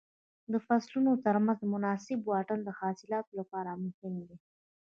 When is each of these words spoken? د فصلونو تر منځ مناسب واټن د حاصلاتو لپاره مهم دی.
د 0.51 0.53
فصلونو 0.65 1.11
تر 1.25 1.35
منځ 1.45 1.59
مناسب 1.73 2.19
واټن 2.29 2.59
د 2.63 2.69
حاصلاتو 2.79 3.31
لپاره 3.39 3.71
مهم 3.83 4.13
دی. 4.27 4.37